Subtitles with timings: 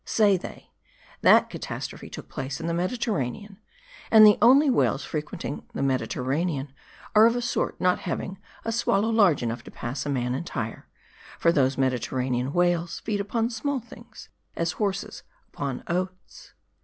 [0.03, 0.71] Say they"
[1.21, 3.59] That catastrophe took place in the Mediterranean;
[4.09, 6.73] and the only whales frequenting the Mediterranean,
[7.13, 10.87] are of a sort having not a swallow large enough to pass a man entire;
[11.37, 15.21] for those Mediterranean whales feed upon small things, as horses
[15.53, 16.53] upon oats."